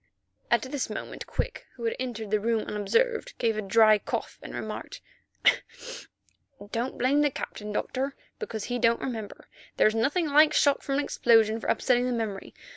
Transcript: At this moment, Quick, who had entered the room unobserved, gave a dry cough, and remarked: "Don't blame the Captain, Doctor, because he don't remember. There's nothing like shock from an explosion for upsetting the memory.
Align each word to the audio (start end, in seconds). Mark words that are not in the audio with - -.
At 0.49 0.63
this 0.63 0.89
moment, 0.89 1.27
Quick, 1.27 1.67
who 1.75 1.83
had 1.83 1.95
entered 1.99 2.31
the 2.31 2.39
room 2.39 2.63
unobserved, 2.63 3.37
gave 3.37 3.55
a 3.55 3.61
dry 3.61 3.99
cough, 3.99 4.39
and 4.41 4.55
remarked: 4.55 4.99
"Don't 6.71 6.97
blame 6.97 7.21
the 7.21 7.29
Captain, 7.29 7.71
Doctor, 7.71 8.15
because 8.39 8.63
he 8.63 8.79
don't 8.79 8.99
remember. 8.99 9.47
There's 9.77 9.93
nothing 9.93 10.25
like 10.29 10.53
shock 10.53 10.81
from 10.81 10.95
an 10.97 11.03
explosion 11.03 11.59
for 11.59 11.67
upsetting 11.67 12.07
the 12.07 12.13
memory. 12.13 12.55